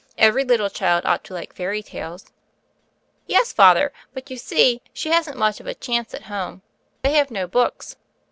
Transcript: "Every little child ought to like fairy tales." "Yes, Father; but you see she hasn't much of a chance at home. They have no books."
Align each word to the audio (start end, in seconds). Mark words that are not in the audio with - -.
"Every 0.17 0.43
little 0.43 0.71
child 0.71 1.05
ought 1.05 1.23
to 1.25 1.35
like 1.35 1.53
fairy 1.53 1.83
tales." 1.83 2.25
"Yes, 3.27 3.53
Father; 3.53 3.93
but 4.15 4.31
you 4.31 4.37
see 4.37 4.81
she 4.93 5.09
hasn't 5.11 5.37
much 5.37 5.59
of 5.59 5.67
a 5.67 5.75
chance 5.75 6.15
at 6.15 6.23
home. 6.23 6.63
They 7.03 7.11
have 7.13 7.29
no 7.29 7.45
books." 7.45 7.97